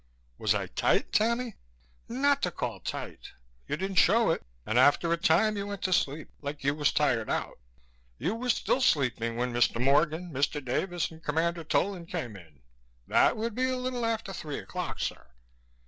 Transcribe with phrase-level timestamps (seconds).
[0.39, 1.57] "Was I tight, Tammy?"
[2.09, 3.33] "Not to call tight.
[3.67, 6.91] You didn't show it, and after a time you went to sleep, like you was
[6.91, 7.59] tired out.
[8.17, 9.79] You was still sleeping when Mr.
[9.79, 10.59] Morgan, Mr.
[10.65, 12.61] Davis and Commander Tolan came in.
[13.07, 15.27] That would be a little after three o'clock, sir.